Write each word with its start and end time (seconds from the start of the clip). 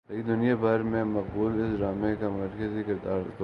لیکن 0.09 0.27
دنیا 0.27 0.55
بھر 0.55 0.81
میں 0.83 1.03
مقبول 1.03 1.61
اس 1.61 1.79
ڈارمے 1.79 2.15
کا 2.19 2.29
مرکزی 2.29 2.83
کردار 2.83 3.13
ارطغرل 3.13 3.39